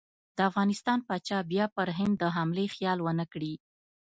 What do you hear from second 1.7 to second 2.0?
پر